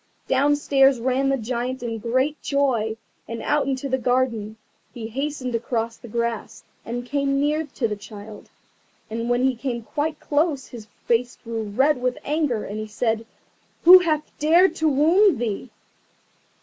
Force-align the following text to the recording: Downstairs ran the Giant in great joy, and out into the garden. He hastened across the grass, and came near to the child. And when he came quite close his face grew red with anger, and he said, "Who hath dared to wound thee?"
Downstairs 0.27 0.99
ran 0.99 1.29
the 1.29 1.37
Giant 1.37 1.83
in 1.83 1.99
great 1.99 2.41
joy, 2.41 2.97
and 3.27 3.39
out 3.43 3.67
into 3.67 3.87
the 3.87 3.99
garden. 3.99 4.57
He 4.91 5.05
hastened 5.09 5.53
across 5.53 5.95
the 5.95 6.07
grass, 6.07 6.63
and 6.83 7.05
came 7.05 7.39
near 7.39 7.67
to 7.75 7.87
the 7.87 7.95
child. 7.95 8.49
And 9.11 9.29
when 9.29 9.43
he 9.43 9.55
came 9.55 9.83
quite 9.83 10.19
close 10.19 10.65
his 10.69 10.87
face 11.05 11.37
grew 11.43 11.61
red 11.65 12.01
with 12.01 12.17
anger, 12.23 12.63
and 12.63 12.79
he 12.79 12.87
said, 12.87 13.27
"Who 13.83 13.99
hath 13.99 14.23
dared 14.39 14.73
to 14.77 14.89
wound 14.89 15.37
thee?" 15.37 15.69